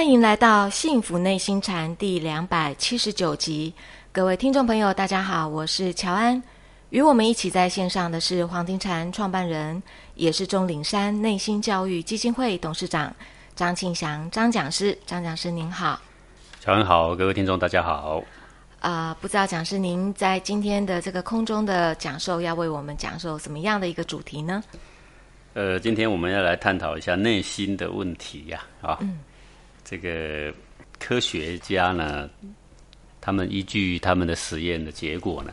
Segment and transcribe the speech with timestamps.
[0.00, 3.70] 欢迎来到《幸福内心禅》第两百七十九集，
[4.10, 6.42] 各位听众朋友，大家好，我是乔安。
[6.88, 9.80] 与我们一起在线上的是黄庭禅创办人，
[10.14, 13.14] 也是钟岭山内心教育基金会董事长
[13.54, 14.96] 张庆祥张讲师。
[15.04, 16.00] 张讲师您好，
[16.60, 18.22] 乔安好，各位听众大家好。
[18.80, 24.64] 啊，不知道讲师您在今天的这个空中的讲授，要为我们讲授什么样的一个主题呢？
[25.52, 28.98] 呃，今天我们要来探讨一下内心的问题呀，啊，
[29.84, 30.52] 这个
[30.98, 32.28] 科学家呢，
[33.20, 35.52] 他们依据他们的实验的结果呢，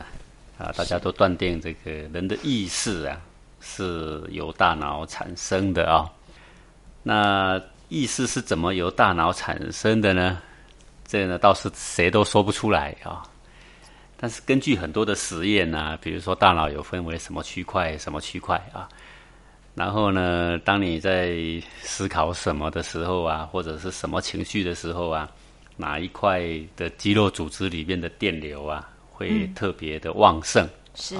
[0.58, 3.20] 啊，大家都断定这个人的意识啊
[3.60, 6.10] 是由大脑产生的啊。
[7.02, 10.40] 那意识是怎么由大脑产生的呢？
[11.06, 13.22] 这呢倒是谁都说不出来啊。
[14.20, 18.88] 但是根据很多的实验呢，比如说大脑有分为什么区块、什么区块啊。
[19.78, 21.38] 然后呢，当你在
[21.80, 25.30] 思考什么的时候啊，或者是什么情绪的时候啊，
[25.76, 26.42] 哪一块
[26.76, 30.68] 的肌肉组织里面的电流啊，会特别的旺盛？
[30.96, 31.14] 是。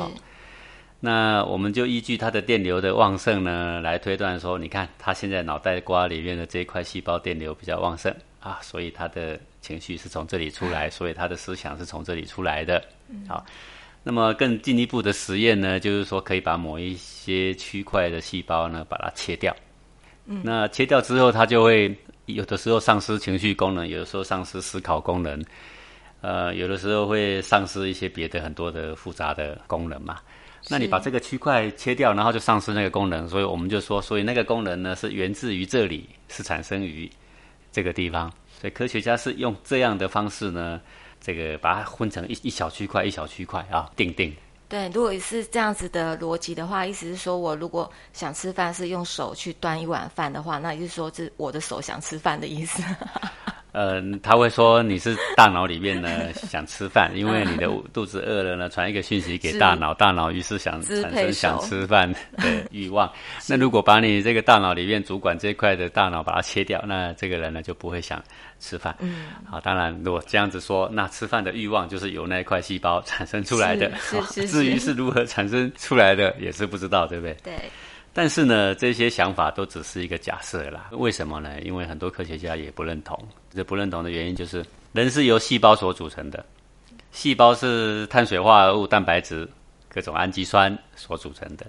[0.98, 12.82] 那我们就依据它的电流的旺盛呢，来推断说，你看他现在脑袋瓜里面的这一块细胞电流比较旺盛啊，所以他的情绪是从这里出来，所以他的思想是从这里出来的。
[13.28, 13.46] 好。
[14.08, 19.54] 那么更进一步的实验呢，就是说可以把某一些区块的细胞呢，把它切掉。
[20.24, 25.44] 嗯，那切掉之后，它就会有的时候丧失情绪功能，有的时候丧失思考功能，
[26.22, 30.20] 呃，有的时候会丧失一些别的很多的复杂的功能嘛。
[30.70, 37.06] 那你把这个区块切掉，然后就丧失那个功能，所以我们就说，所以那个功能呢是源自于这里，是产生于
[37.70, 38.32] 这个地方。
[38.58, 40.80] 所以科学家是用这样的方式呢。
[41.20, 44.34] 这个把它分成一一小区块一小区块啊，定定。
[44.68, 52.82] 对，如果是这样子的逻辑的话，意思是说我如果想吃饭是用手去端一碗饭的话，那也就是说是我的手想吃饭的意思。
[53.72, 62.18] 呃，他会说你是大脑里面呢想吃饭， 因为你的肚子饿了呢，传一个讯息给大脑，大脑于是想产生想吃饭的
[62.70, 63.10] 欲望。
[63.48, 68.22] 那如果把你这个大脑里面主管这块的大脑把它切掉，那这个人呢就不会想
[68.58, 68.96] 吃饭。
[69.00, 73.90] 嗯，好，当然如果这样子说，那吃饭的欲望就是由那块细胞产生出来的。
[74.48, 77.36] 至于是如何产生出来的，也是不知道，对不对？
[77.44, 77.54] 对。
[78.18, 80.90] 但是呢，这些想法都只是一个假设啦。
[80.90, 81.60] 为什么呢？
[81.60, 83.16] 因为很多科学家也不认同。
[83.54, 86.44] 这不认同的原因就是，人是由细胞所组成的，
[87.12, 89.48] 细胞是碳水化合物、蛋白质、
[89.88, 91.64] 各种氨基酸所组成的。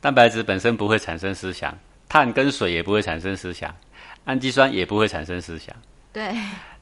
[0.00, 3.76] 蛋白质本身不会产生思想，碳跟水也不会产生思想，
[4.24, 5.76] 氨基酸也不会产生思想。
[6.16, 6.34] 对。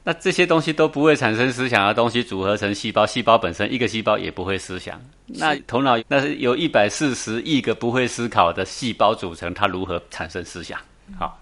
[0.05, 5.01] 那这些东西都不会产生思想的东西组合成细胞，细胞本身一个细胞也不会思想。
[5.25, 10.79] 那头脑那是由一百四十亿个不会思考的细胞组成，它如何产生思想？
[11.19, 11.37] 好，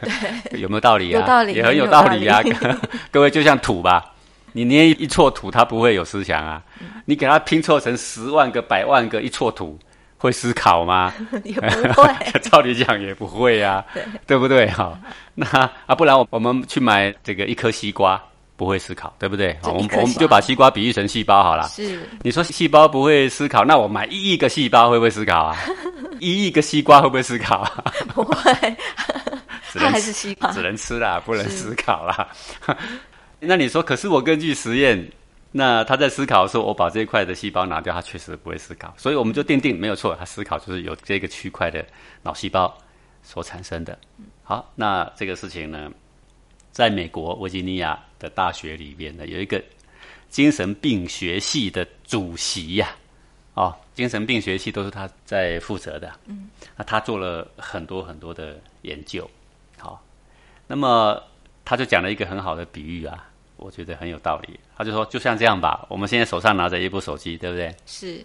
[0.56, 1.20] 有没有道理啊？
[1.20, 2.40] 有道理，也很有道理啊。
[3.12, 4.14] 各位就像土吧，
[4.52, 6.62] 你捏一撮土，它不会有思想啊。
[7.04, 9.78] 你给它拼凑成十万个、百万个一撮土。
[10.24, 11.12] 会思考吗？
[11.44, 12.08] 也不会，
[12.40, 13.84] 照理讲也不会呀，
[14.26, 14.66] 对不对？
[14.70, 14.98] 哈，
[15.34, 15.46] 那
[15.86, 18.20] 啊，不然我我们去买这个一颗西瓜，
[18.56, 19.54] 不会思考，对不对？
[19.62, 21.68] 好，我们我们就把西瓜比喻成细胞好了。
[21.68, 25.56] 是，你说细胞不会思考，那我买一亿个细胞会不会思考啊？
[26.20, 27.70] 一亿个西瓜会不会思考？
[28.14, 28.76] 不会，
[29.74, 32.26] 它还是西瓜，只能吃啦，不能思考啦。
[33.40, 35.06] 那你说，可是我根据实验。
[35.56, 41.86] 那他在思考的时候，我把这一块的细胞拿掉，他确实不会思考，所以我们就奠定没有错，他思考就是由这个区块的
[42.22, 42.76] 脑细胞
[43.22, 43.96] 所产生的。
[44.42, 45.88] 好，那这个事情呢，
[46.72, 49.62] 在美国维吉尼亚的大学里面呢，有一个
[50.28, 52.88] 精神病学系的主席呀，
[53.54, 56.10] 哦，精神病学系都是他在负责的。
[56.26, 59.30] 嗯，那他做了很多很多的研究。
[59.78, 60.04] 好，
[60.66, 61.22] 那么
[61.64, 63.30] 他就讲了一个很好的比喻啊。
[63.56, 64.58] 我觉得很有道理。
[64.76, 67.74] 他就说，就像这样吧，我们现在手上拿着一部手机，对不对？
[67.86, 68.24] 是。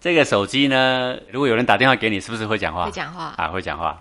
[0.00, 2.84] 这个手机呢，如果有人打电话给你，是不是会讲话？
[2.84, 4.00] 会讲话啊，会讲话。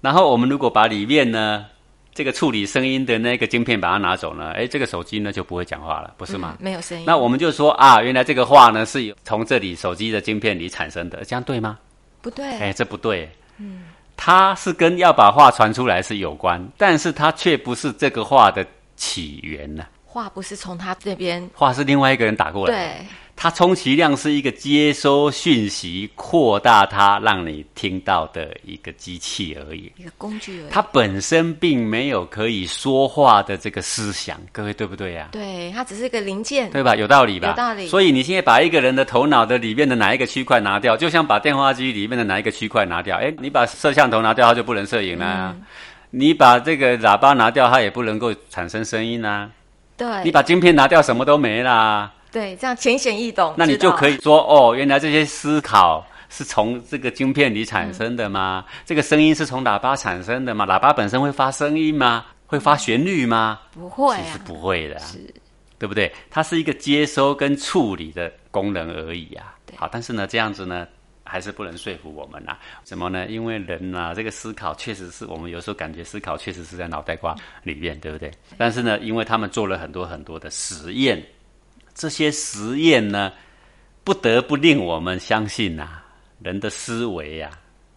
[0.00, 1.66] 然后我们如果把里面呢，
[2.12, 6.56] 这个处理声音的那个晶片把它拿走呢，哎，这个手机呢就不会讲话了，不是吗？
[6.58, 7.04] 没有声音。
[7.06, 11.78] 那我们就说啊，原来这个话呢是从这里手机的晶片里产生的，这样对吗？
[12.20, 12.44] 不对。
[12.58, 13.30] 哎，这不对。
[13.58, 13.84] 嗯。
[14.16, 18.66] 它是跟要把话传出来是有关，但是它却不是这个话的
[18.96, 19.84] 起源呢。
[20.16, 22.74] 话不是从他这边，话是另外一个人打过来。
[22.74, 30.70] 对，他充其量是一个接收讯息、扩大它让你听到的一个机器而已，一个工具而已。
[30.70, 35.28] 它本身并没有可以说话的这个思想，各位对不对呀？
[35.32, 36.96] 对，它只是一个零件，对吧？
[36.96, 37.48] 有道理吧？
[37.48, 37.86] 有道理。
[37.86, 45.54] 所以你现在把一个人的头脑的里面的哪一个区块拿掉，就像把电话机里面的哪一个区块拿掉，哎，你把摄像头拿掉，它就不能摄影了。
[46.08, 49.50] 你把这个喇叭拿掉，它也不能够产生声音啊。
[49.96, 52.12] 对，你把晶片拿掉，什么都没啦。
[52.30, 53.54] 对，这样浅显易懂。
[53.56, 58.64] 那你就可以说，哦，原来这些思考是从这个晶片里产生的吗？
[58.84, 60.66] 这个声音是从喇叭产生的吗？
[60.66, 62.26] 喇叭本身会发声音吗？
[62.46, 63.58] 会发旋律吗？
[63.72, 65.18] 不会，其实不会的，是，
[65.78, 66.12] 对不对？
[66.30, 69.54] 它是一个接收跟处理的功能而已啊。
[69.76, 70.86] 好，但是呢，这样子呢？
[71.26, 72.56] 还是不能说服我们呐？
[72.84, 73.26] 怎么呢？
[73.26, 77.34] 因为人呐，这个思考确实是我们有时候感觉思考确实是在脑袋瓜
[77.64, 78.30] 里面，对不对？
[78.56, 81.22] 但是呢，因为他们做了很多很多的实验，
[81.94, 83.32] 这些实验呢，
[84.04, 86.00] 不得不令我们相信呐，
[86.40, 87.50] 人的思维呀，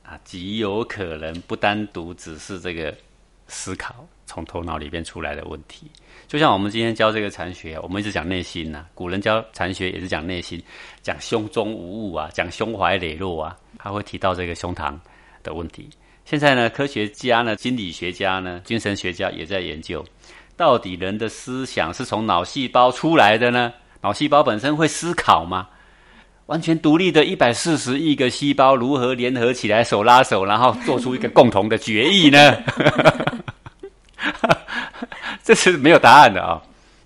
[0.03, 2.95] 啊，极有可能不单独只是这个
[3.47, 5.89] 思考从头脑里边出来的问题。
[6.29, 8.85] 就像我们今天教这个禅学，我们一直讲内心呐。
[8.93, 10.61] 古人教禅学也是讲内心，
[11.01, 14.93] 讲胸中无物啊，讲胸怀磊落啊，他会提到这个胸膛
[15.41, 15.89] 的问题。
[16.25, 20.05] 现在呢，科学家呢，心理学家呢，精神学家也在研究，
[20.55, 23.73] 到底人的思想是从脑细胞出来的呢？
[24.01, 25.67] 脑细胞本身会思考吗？
[26.45, 32.55] 完全独立的一百四十亿个细胞如何联合起来，手拉手，然后做出一个共同的决议呢？
[35.49, 36.61] 这是没有答案的啊！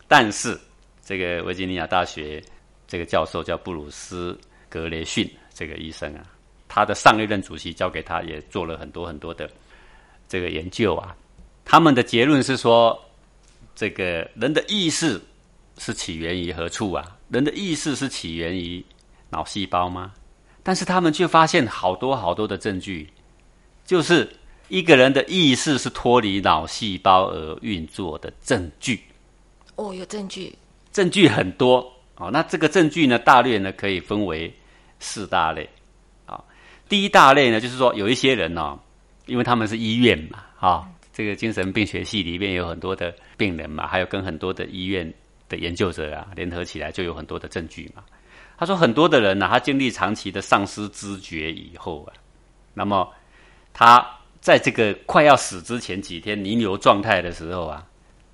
[0.06, 0.60] 但是
[1.02, 2.44] 这个维吉尼亚大学
[2.86, 4.38] 这个教授叫布鲁斯
[4.68, 6.26] 格雷逊这个医生啊，
[6.68, 9.50] 他的上一任主席交给他也做了很多很多的
[10.28, 11.16] 这个研究啊。
[11.64, 13.02] 他们的结论是说，
[13.76, 15.22] 这个人的意识
[15.78, 17.16] 是起源于何处啊？
[17.30, 18.86] 人的意识是起源于
[19.30, 20.12] 脑细胞吗？
[20.64, 23.10] 但是他们却发现好多好多的证据，
[23.86, 24.30] 就是。
[24.70, 29.00] 一个人的意识是脱离脑细胞而运作的证据。
[29.76, 30.56] 哦，有证据，
[30.92, 32.30] 证据很多哦。
[32.32, 34.52] 那这个证据呢，大略呢可以分为
[35.00, 35.68] 四大类。
[36.26, 36.44] 啊，
[36.88, 38.80] 第一大类呢，就是说有一些人呢，
[39.26, 45.12] 因为他们是医院嘛，啊，这个精神病学系里面有很多的病人嘛，还有跟很多的医院
[45.50, 48.04] 的研究者啊联合起来，就有很多的证据嘛。
[48.58, 52.14] 他说，很多的人呢，他经历长期的丧失知觉以后啊，
[52.74, 53.12] 那么
[53.74, 54.08] 他。
[54.44, 57.82] 在这个快要死之前几天弥留状态的时候啊，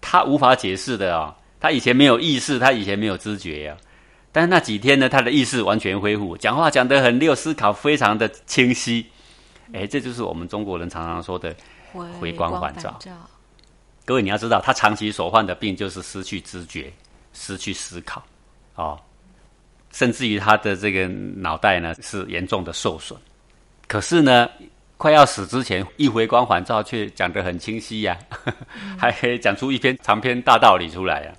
[0.02, 3.78] 他无法解释的啊，他以前没有意识，他以前没有知觉呀，
[4.32, 9.06] 但是那几天呢，他的意识完全恢复，讲话讲得很溜，思考非常的清晰，
[9.72, 11.56] 哎，这就是我们中国人常常说的
[12.20, 12.98] 回光返照。
[14.04, 16.92] 各位你要知道，他长期所患的病就是失去知觉、
[17.34, 18.24] 失去思考，
[18.74, 19.00] 哦，
[19.92, 23.16] 甚至于他的这个脑袋呢是严重的受损，
[23.88, 24.50] 可是呢。
[25.00, 28.20] 快要死之前，一回光返照，却讲得很清晰呀，
[29.00, 31.32] 还可以讲出一篇长篇大道理出来呀。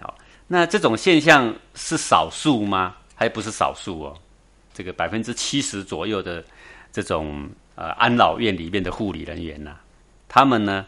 [0.00, 0.18] 好，
[0.48, 2.96] 那这种现象是少数吗？
[3.14, 4.18] 还不是少数哦。
[4.74, 6.44] 这个百分之七十左右的
[6.90, 9.76] 这种呃安老院里面的护理人员呐，
[10.28, 10.84] 他们呢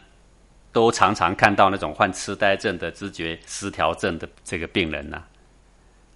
[0.73, 5.23] 都常常看到那种患痴呆症的知觉失调症的这个病人呐，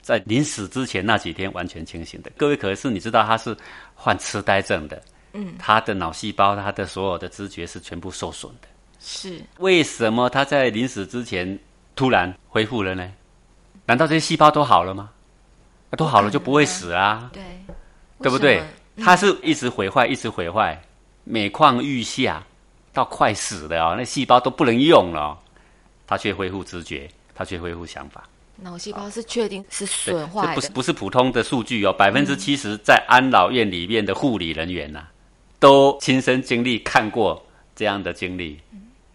[0.02, 2.30] 在临死之前那几天完全清醒的。
[2.36, 3.56] 各位可是你知道他是
[3.96, 5.02] 患痴呆症的？
[5.36, 8.68] 嗯，他的脑细胞，他的所有的知觉是全部受损的。
[9.00, 11.60] 是为什么他在临死之前
[11.96, 13.12] 突然恢复了呢？
[13.86, 15.12] 难道这些细胞都好了吗？
[15.92, 17.30] 都好了就不会死啊？
[17.32, 17.44] 对，
[18.20, 18.64] 对不对？
[18.98, 20.82] 他是一直毁坏，一直毁坏，
[21.24, 22.44] 每况愈下，
[22.94, 25.38] 到快死了啊，那细胞都不能用了，
[26.08, 28.24] 他却恢复知觉，他却恢复想法。
[28.58, 35.06] 脑细胞是确定是损坏的，不是不是普通的数据哦，百分之七十在安老院里面的护理人员呐。
[35.60, 37.46] 都亲身经历看过
[37.76, 38.60] 这样的经历，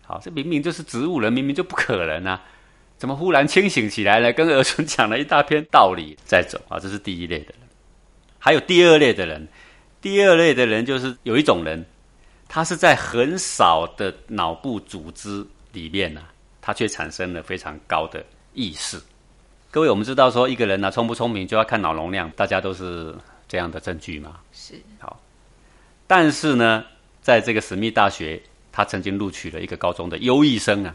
[0.03, 2.43] 好，这明明就是植物人，明明就不可能啊！
[2.99, 4.33] 怎么忽然清醒起来了？
[4.33, 6.79] 跟儿孙讲了一大篇道理再走啊！
[6.79, 7.69] 这是第一类的人，
[8.39, 9.49] 还有第二类的人。
[10.03, 11.85] 第二类的人就是有一种人，
[12.49, 16.23] 他是在很少的脑部组织里面呢，
[16.61, 19.01] 他却产生了非常高的意识。
[19.71, 23.15] 各位，我们知道说一个人呢聪不聪明就要看脑容量，大家都是
[23.47, 24.41] 这样的证据嘛？
[24.53, 24.75] 是。
[26.11, 26.85] 但是呢，
[27.23, 30.93] 在这个史密大学，他曾经录取了一个高中的优异生啊。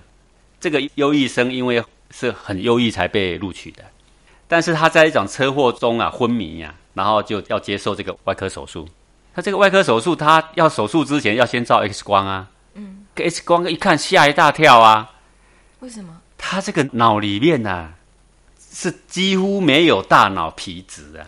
[0.59, 1.81] 这个优异生因为
[2.11, 3.83] 是很优异才被录取的，
[4.45, 8.85] 但是他在一场车祸中啊昏迷呀，然后就要接受这个外科手术。
[9.33, 12.49] 他这个外科手术，他要手术之前要先照 X 光啊。
[12.73, 13.05] 嗯。
[13.15, 15.09] X 光一看吓一大跳啊。
[15.79, 16.19] 为什么？
[16.37, 17.89] 他这个脑里面呐，
[18.59, 21.23] 是几乎没有大脑皮质啊，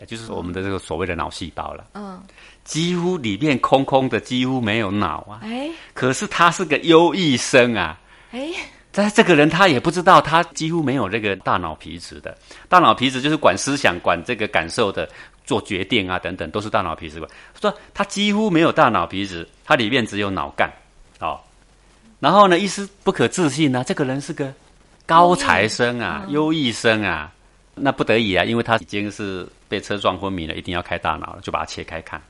[0.00, 1.86] 也就是我们的这个所谓的脑细胞了。
[1.94, 2.20] 嗯。
[2.68, 5.40] 几乎里面空空的，几乎没有脑啊！
[5.42, 7.98] 哎，可是他是个优异生啊！
[8.30, 8.50] 哎，
[8.92, 12.36] 但这个人他也不知道，他几乎没有这个大脑皮质的。
[12.68, 15.08] 大脑皮质就是管思想、管这个感受的，
[15.46, 17.30] 做决定啊等等，都是大脑皮质管。
[17.58, 20.70] 说他几乎没有大脑皮质，他里面只有脑干
[21.20, 21.40] 哦。
[22.20, 24.52] 然后呢，一丝不可置信啊，这个人是个
[25.06, 27.32] 高材生啊，优异生啊，
[27.74, 32.20] 那不得已啊，因为他已经是被车撞昏迷了，一定要开大脑了，就把它切开看。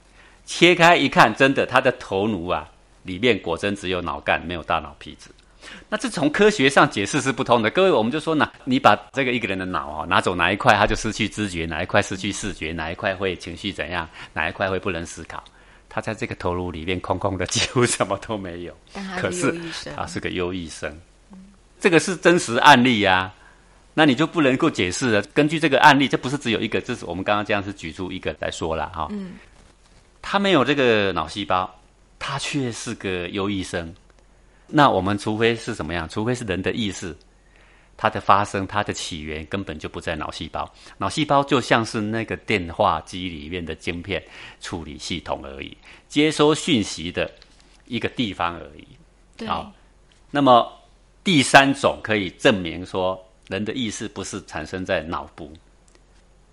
[0.48, 2.66] 切开一看，真的，他的头颅啊，
[3.02, 5.28] 里面果真只有脑干，没有大脑皮质。
[5.90, 7.70] 那这从科学上解释是不通的。
[7.70, 15.44] 各位，我们就说呢，你把这个一个人的脑哦拿走哪一块，他就失去知觉；哪一块失去视觉；哪一块会情绪怎样；哪一块会不能思考。
[15.86, 18.74] 他在这个头颅里面空空的，几乎什么都没有。
[19.20, 19.54] 可是
[19.94, 20.98] 他是个优异生，
[21.78, 23.30] 这个是真实案例呀。
[23.92, 25.20] 那你就不能够解释了。
[25.34, 29.08] 根据这个案例，这不是只有一个，这是我们刚刚这样是举出一个来说了哈。
[29.10, 29.32] 嗯。
[30.30, 31.74] 他没有这个脑细胞，
[32.18, 33.94] 他却是个优异生。
[34.66, 36.06] 那我们除非是什么样？
[36.06, 37.16] 除非是人的意识，
[37.96, 40.70] 它的发生、它的起源根本就不在脑细胞。
[40.98, 44.22] 脑细胞就像是那个电话机里面的晶片
[44.60, 45.74] 处理系统而已，
[46.08, 47.32] 接收讯息的
[47.86, 49.46] 一个地方而已。
[49.46, 49.72] 好，
[50.30, 50.70] 那么
[51.24, 55.50] 第三种可以证明说，人的意识不是产生在脑部。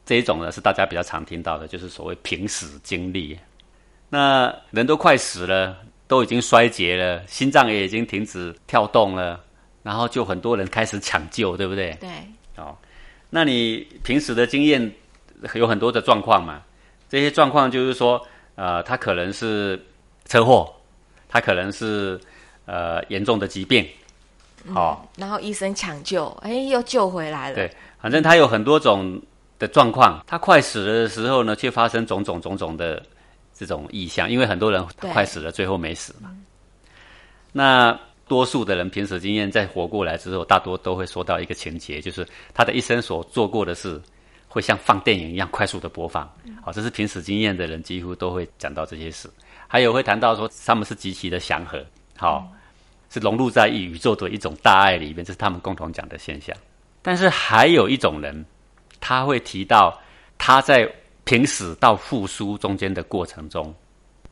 [0.06, 3.38] 这一种呢，是大家比较常听到的，就是所谓平时经历。
[4.10, 9.44] 那人都快死了，都已经衰竭了，心脏也已经停止跳动了，
[9.84, 11.98] 然后就很多人开始抢救，对不对？
[12.00, 12.10] 对。
[12.58, 12.78] 哦，
[13.32, 14.90] 那你平时的经验
[15.56, 16.62] 有很多的状况嘛？
[17.10, 18.22] 这些状况就是说，
[18.56, 19.84] 呃，他可能是
[20.26, 20.72] 车祸，
[21.28, 22.18] 他可能是
[22.66, 23.86] 呃严重的疾病，
[24.74, 27.56] 哦，然后医生抢救，哎，又救回来了。
[27.56, 27.70] 对，
[28.00, 29.20] 反正他有很多种
[29.60, 33.04] 的状况，他快死了的时候呢，却发生种种种种的。
[33.58, 36.30] 这种意向，因为很多人快死了，最后没死嘛。
[37.54, 37.98] 那
[38.28, 44.02] 多数的人平时经验在活过来之后，大多都会说到一个情节，就是他的一生所做过的事，
[44.50, 46.30] 会像放电影一样快速的播放。
[46.62, 49.30] 好，这是平时经验的人几乎都会讲到这些事。
[49.68, 51.82] 还有会谈到说，他们是极其的祥和，
[52.18, 52.46] 好，
[53.10, 56.54] 是融入在宇宙的一种大爱里面，这是他们共同讲的现象。
[57.02, 58.46] 但是还有一种人，
[59.00, 59.98] 他会提到
[60.38, 60.94] 他在。
[61.26, 63.74] 平死到复苏中间的过程中，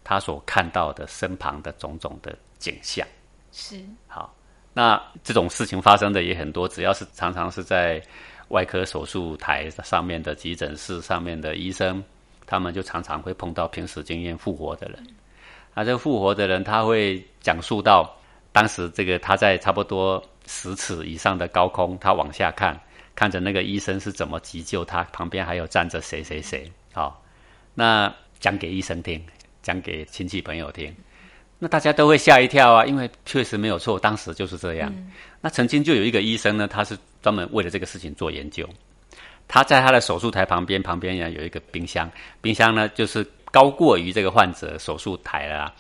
[0.04, 3.06] 他所看到的身旁的种种的景象，
[3.52, 4.34] 是好。
[4.76, 8.02] 那这种事情发生的也很多，只要是常常是在
[8.48, 12.04] 外科手术台上面的急诊室上面的医生，
[12.46, 15.08] 他们就常常会碰到平时经验复活的人。
[15.74, 18.16] 啊，这个复活的人他会讲述到，
[18.52, 22.80] 当时这个他在差不多十尺以上的高空，他往下看，
[23.16, 26.72] 看着那个医生是怎么急救他，旁边还有站着谁谁谁。
[26.94, 27.22] 好，
[27.74, 29.22] 那讲给医生听，
[29.62, 30.96] 讲给亲戚朋友听，
[31.58, 34.94] 那大家都会吓一跳啊，因为确实没有错，当时就是这样。
[35.42, 38.70] 那曾经就有一个医生呢，他是专门为了这个事情做研究，
[39.48, 42.10] 他在他的手术台旁边，旁边呢有一个冰箱，
[42.42, 45.74] 冰箱呢就是高过于这个患者手术台了。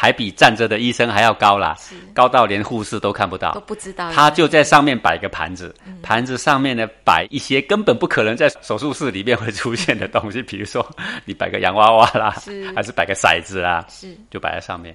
[0.00, 1.76] 还比站着的医生还要高啦，
[2.14, 4.12] 高到连护士都看不到，都不知道。
[4.12, 5.74] 他就在上面摆个盘子，
[6.04, 10.88] 盘子上面呢摆一些根本不可能在手术室里面会出现的东西，比如说
[11.26, 12.30] 你摆个洋娃娃啦，
[12.76, 14.94] 还是摆个骰子啦，是就摆在上面。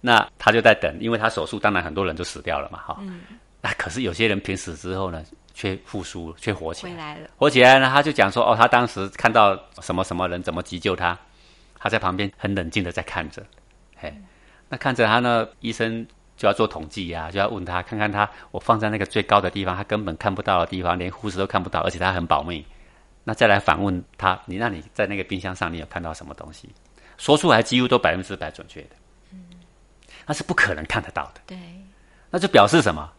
[0.00, 2.98] 那他就在等，因为他手术当然很多人就死掉了嘛，哈。
[3.60, 5.22] 那可是有些人平死之后呢，
[5.54, 7.28] 却复苏，却活起来了。
[7.36, 11.16] 活起来呢，他就讲说，哦，他当时看到什么什么人怎么急救他，
[11.78, 13.40] 他在旁边很冷静的在看着，
[13.96, 14.12] 嘿。
[14.72, 22.64] 那看着他呢，医生就要做统计呀，就要问他看看他，我放在那个最高的地方，他根本看不到的地方，连护士都看不到，而且他很保密。
[23.22, 26.70] 那再来反问他，你那你在那个冰箱上，你有看到什么东西？
[27.18, 28.96] 说出来几乎都百分之百准确的。
[29.30, 29.44] 嗯，
[30.24, 31.42] 那是不可能看得到的。
[31.46, 31.58] 对，
[32.30, 33.12] 那就表示什么？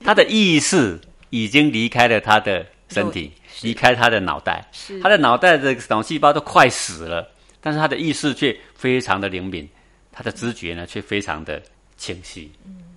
[0.00, 1.00] 他的意识
[1.30, 4.66] 已经离开了他的身体，离开他的脑袋，
[5.00, 9.70] 他的脑袋的脑细胞都快死了，但是他的意识却非常的灵敏。
[10.16, 11.60] 他的知觉呢，却非常的
[11.96, 12.52] 清晰。
[12.64, 12.94] 嗯，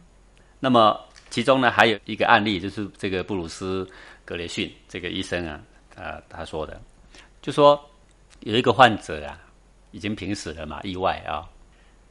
[0.59, 3.83] 那么其中呢，还有一个案例，就是这个布鲁斯·
[4.23, 5.59] 格雷逊这个医生啊，
[5.95, 6.79] 呃，他说的，
[7.41, 7.83] 就说
[8.41, 9.41] 有一个患者啊，
[9.89, 11.49] 已经濒死了嘛，意外啊，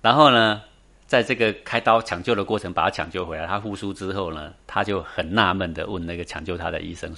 [0.02, 0.60] 然后呢，
[1.06, 7.14] 在这个开刀抢救的过程，把他抢救回来，他复苏之后呢，他就很纳闷的问那个抢救他的医生。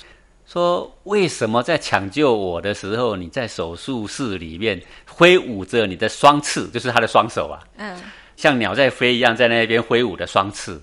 [0.50, 7.94] 说为什么在抢救我的时候，你在手术室里面挥舞着你的双翅，就是他的双手啊，嗯，
[8.34, 10.80] 像鸟在飞一样，在那边挥舞的双翅。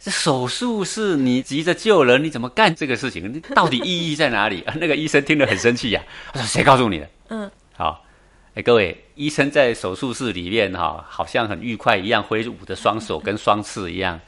[0.00, 3.32] 这手术室你急着救人，你怎么干这个事情？
[3.32, 4.64] 你到底意义在哪里？
[4.80, 8.04] 那个医生听得很生气呀，他说：“谁告诉你的？”嗯，好，
[8.54, 14.18] 哎，各位，医生在手术室里面哈，好像很愉快一样，挥舞的双手跟双翅一样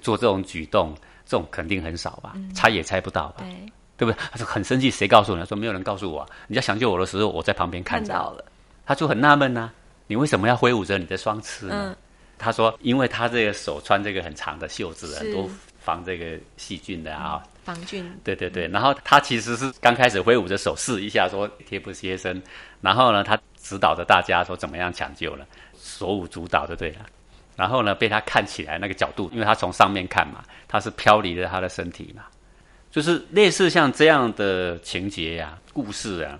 [0.00, 0.94] 做这种举动，
[1.24, 2.34] 这种肯定很少吧？
[2.54, 3.36] 猜也猜不到吧？
[3.38, 3.72] 对。
[3.96, 4.16] 对不对？
[4.30, 5.44] 他就很生气，谁告诉你？
[5.46, 6.28] 说没有人告诉我。
[6.46, 8.12] 你在抢救我的时候，我在旁边看着。
[8.12, 8.44] 看到了，
[8.84, 9.70] 他就很纳闷呐，
[10.06, 11.96] 你为什么要挥舞着你的双翅呢？
[12.38, 15.48] 他说，因为他这个手穿这个很长的袖子，是很多
[15.78, 17.42] 防这个细菌的啊。
[17.64, 22.40] 防菌，对对对，然后他其实是刚开始挥舞着手试一下，说贴不贴身，
[22.80, 25.44] 然后呢，他指导着大家说怎么样抢救了，
[25.76, 26.98] 手舞足蹈就对了。
[27.56, 32.24] 然后呢，被他看起来那个角度，因为他从上面看嘛，他是飘离了他的身体嘛，
[32.90, 36.38] 就是类似像这样的情节呀、故事啊，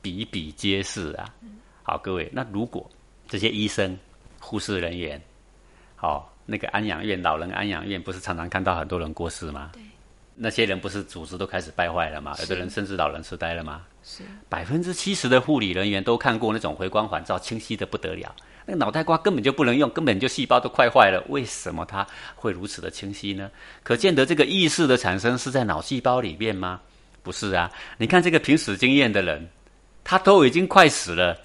[0.00, 1.34] 比比皆是啊。
[1.82, 2.88] 好，各位，那如果
[3.26, 3.98] 这些医生、
[4.38, 5.20] 护士人员，
[5.96, 9.70] 好，那个安养院、老人安养院，不是常常看到很多人过世吗？
[9.72, 9.82] 对，
[10.34, 12.36] 那些人不是组织都开始败坏了吗？
[12.40, 13.84] 有的人甚至老人痴呆了吗？
[14.08, 18.34] 是百分之七十的护理人员都看过那种回光返照，清晰的不得了。
[18.64, 21.22] 那个脑袋瓜根本就不能用，根本就细胞都快坏了。
[21.28, 23.50] 为什么它会如此的清晰呢？
[23.82, 26.80] 可见得这个意识的产生是在脑细胞里面吗？
[27.22, 27.70] 不是啊！
[27.98, 29.46] 你看这个凭死经验的人，
[30.02, 31.38] 他都已经快死了，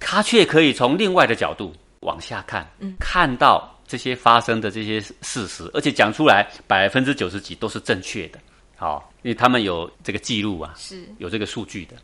[0.00, 8.38] 他却可以从另外的角度往下看，看到这些发生的这些事实，而且讲出来百分之九十几都是正确的。
[8.76, 11.94] 好，因为他们有这个记录啊，是有这个数据的，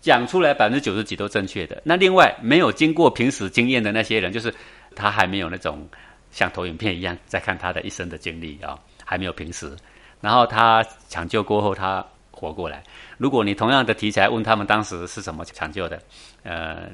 [0.00, 1.80] 讲出来百分之九十几都正确的。
[1.84, 4.54] 那另外没有经过平时经验的那些人，就是
[4.94, 5.88] 他还没有那种
[6.30, 9.74] 像投影片一样在看他的一生的经历啊、还没有平时。
[10.20, 12.82] 然后他抢救过后，他活过来。
[13.16, 16.00] 如果你同样的题材问他们当时是怎么抢救的，
[16.42, 16.90] 呃，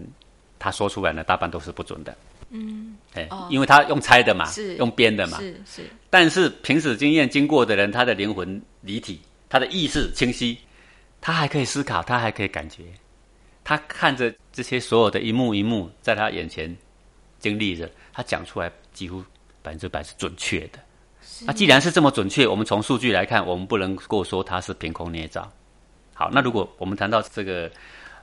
[0.59, 2.17] 他说出来呢，大半都是不准的。
[2.51, 3.49] 嗯，哎、哦。
[3.51, 5.83] 因为他用猜的嘛，是用编的嘛，是是。
[6.11, 10.59] 但是平时经验经过的人，他的灵魂离体，他的意识清晰，
[11.21, 12.85] 他还可以思考，他还可以感觉，
[13.65, 16.75] 他看着这些所有的一幕一幕在他眼前
[17.39, 19.23] 经历着，他讲出来几乎
[19.63, 20.79] 百分之百是准确的。
[21.45, 25.51] 那既然是这么准确，我们从数据来看，我们不能够说他是凭空捏造。
[26.15, 27.71] 好，那如果我们谈到这个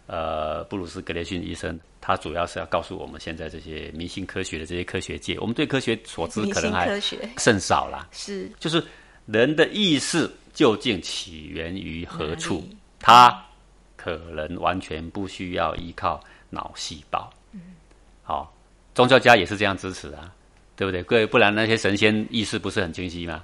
[0.07, 6.99] 呃布鲁斯格雷逊医生，他主要是要告诉我们现在这些迷信科学的这些科学界，我们对科学所知可能还
[7.37, 8.07] 甚少啦。
[8.11, 8.83] 是就是
[9.25, 12.77] 人的意识究竟起源于何处哪里？
[12.99, 13.45] 它
[13.95, 17.31] 可能完全不需要依靠脑细胞。
[17.53, 17.61] 嗯，
[18.21, 18.53] 好，
[18.93, 20.29] 宗教家也是这样支持啊，
[20.75, 21.01] 对不对？
[21.03, 23.43] 各位，不然那些神仙意识不是很清晰吗？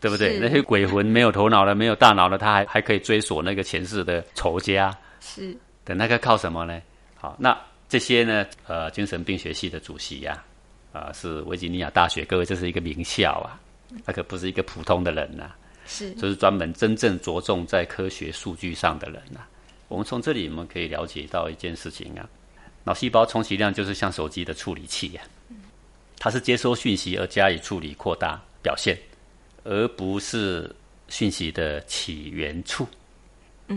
[0.00, 0.38] 对不对？
[0.40, 4.96] 那些鬼魂没有头脑的、没有大脑的，他还还可以追索那个前世的仇家。
[5.20, 6.80] 是的那个靠什么呢？
[7.14, 8.46] 好，那这些呢？
[8.66, 10.42] 呃，精神病学系的主席呀、
[10.92, 13.60] 啊，是维吉尼亚大学，各位，这是一个名校啊，
[14.04, 15.52] 那可不是一个普通的人呐、
[15.86, 19.40] 是就是专门真正着重在科学数据上的人呐、
[19.88, 22.28] 我们从这里我们可以了解到一件事情啊，
[22.84, 25.22] 脑细胞充其量就是像手机的处理器呀、
[26.18, 28.98] 它是接收讯息而加以处理、扩大、表现，
[29.64, 30.74] 而不是
[31.08, 32.86] 讯息的起源处，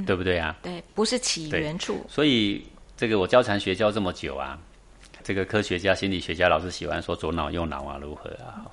[0.03, 0.57] 对不对啊？
[0.63, 2.65] 对，不是起源处，所以
[2.97, 4.59] 这个我教禅学教这么久啊，
[5.23, 8.65] 这个科学家、心理学家老是喜欢说左脑右脑啊，如何啊？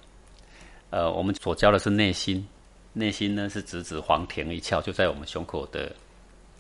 [0.91, 2.47] 呃，我们所教的是内心，
[2.93, 5.95] 内心呢是直指黄庭一窍，就在我们胸口的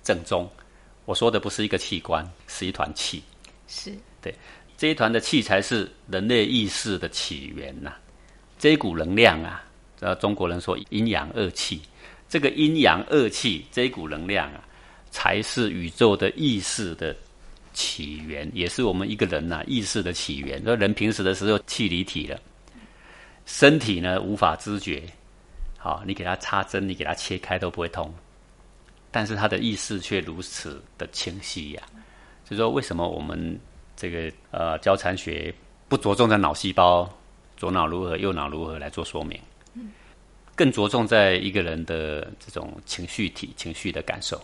[0.02, 0.48] 正中。
[1.04, 3.22] 我说的不是一个器官，是一团气。
[3.66, 4.34] 是对
[4.76, 7.94] 这一团的气才是人类意识的起源呐、
[8.58, 9.64] 这一股能量啊，
[10.00, 11.80] 呃，中国人说阴阳二气，
[12.32, 14.64] 这个阴阳二气这一股能量啊，
[15.10, 17.14] 才是宇宙的意识的
[17.74, 20.64] 起源，也是我们一个人呐、意识的起源。
[20.64, 22.40] 说人平时的时候气离体了，
[23.44, 25.02] 身体呢无法知觉，
[25.76, 28.10] 好，你给他插针，你给他切开都不会痛，
[29.10, 31.82] 但是他的意识却如此的清晰呀、
[32.48, 33.60] 所以说，为什么我们
[33.94, 35.54] 这个呃交禅学
[35.86, 37.06] 不着重在脑细胞
[37.58, 39.38] 左脑如何、右脑如何来做说明，
[40.62, 44.40] 更着重在一个人的这种情绪体、情绪的感受。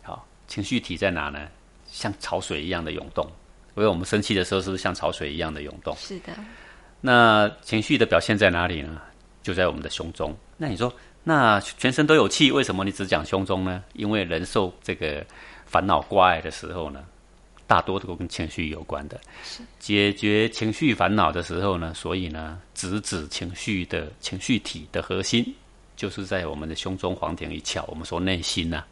[0.00, 1.46] 好，情绪体在哪呢？
[1.86, 3.30] 像潮水一样的涌动。
[3.74, 5.94] 所以我们生气的时候，是不是像潮水一样的涌动？
[5.98, 6.32] 是的，
[7.02, 9.02] 那情绪的表现在哪里呢？
[9.42, 10.34] 就在我们的胸中。
[10.56, 10.90] 那你说，
[11.24, 13.84] 那全身都有气，为什么你只讲胸中呢？
[13.92, 15.22] 因为人受这个
[15.66, 17.04] 烦恼挂碍的时候呢，
[17.70, 19.20] 大多都跟情绪有关的。
[19.78, 25.54] 解决情绪烦恼的时候呢，所以呢，直指情绪的情绪体的核心，
[25.94, 27.84] 就是在我们的胸中黄庭一窍。
[27.86, 28.82] 我们说内心呐、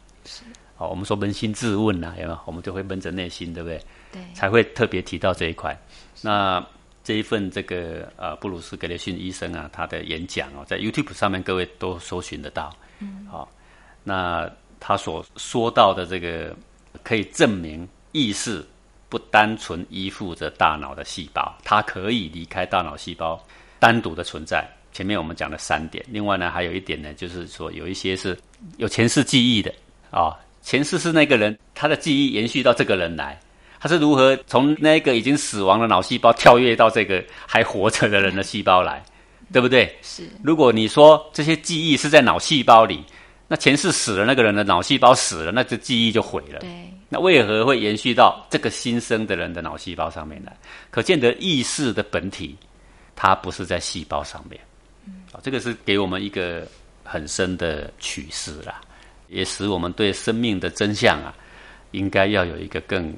[0.77, 2.39] 好，我们说扪心自问呐、有没有？
[2.45, 3.83] 我们就会闷着内心，对不对？
[4.13, 5.77] 对，才会特别提到这一块。
[6.21, 6.65] 那
[7.03, 12.73] 这一份这个呃布鲁斯格雷逊医生啊，他的演讲哦，在 YouTube 上面各位都搜寻得到。
[12.99, 13.51] 嗯，好，
[14.05, 16.55] 那他所说到的这个
[17.03, 18.65] 可以证明意识
[19.07, 23.43] 不单纯依附着大脑的细胞，它可以离开大脑细胞
[23.79, 24.67] 单独的存在。
[24.91, 28.37] 前面我们讲了三点，另外呢还有一点呢，就是说有一些是
[28.77, 29.73] 有前世记忆的
[30.11, 33.39] 啊、前世是那个人他的记忆延续到这个人来，
[33.79, 39.03] 他是如何从那个已经死亡的脑细胞跳跃到这个还活着的人的细胞来，
[39.53, 39.95] 对不对？
[40.01, 40.27] 是。
[40.43, 43.03] 如果你说这些记忆是在脑细胞里，
[43.49, 46.59] 那前世死了那个人的脑细胞死了，那这记忆就毁了。
[46.59, 46.69] 对。
[47.09, 50.55] 那为何会延续到这个新生的人的脑细胞上面来？
[50.91, 52.55] 可见得意识的本体，
[53.15, 54.61] 它不是在细胞上面。
[55.31, 56.67] 啊，这个是给我们一个
[57.03, 58.79] 很深的启示啦，
[59.27, 61.33] 也使我们对生命的真相啊，
[61.89, 63.11] 应该要有一个更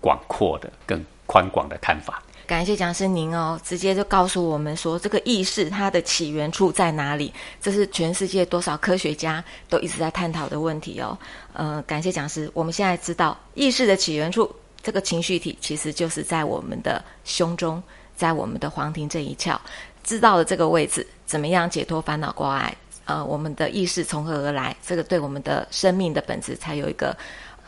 [0.00, 2.20] 广阔的、更宽广的看法。
[2.48, 7.30] 感谢讲师您哦，直接就告诉我们说，这个意识它的起源处在哪里？
[7.60, 11.16] 这是全世界多少科学家都一直在探讨的问题哦。
[11.52, 14.50] 呃，感谢讲师，我们现在知道意识的起源处，
[14.82, 17.82] 这个情绪体其实就是在我们的胸中，
[18.16, 19.54] 在我们的黄庭这一窍。
[20.02, 22.74] 知道了这个位置，怎么样解脱烦恼挂碍？
[23.04, 24.74] 呃，我们的意识从何而来？
[24.82, 27.14] 这个对我们的生命的本质才有一个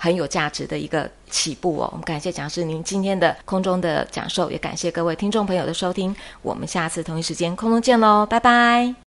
[0.02, 1.86] 很有价值的一个起步哦。
[1.92, 6.16] 我们感谢讲师您今天的空中的讲授，也感谢各位听众朋友的收听。
[6.40, 9.09] 我们下次同一时间空中见喽，拜拜。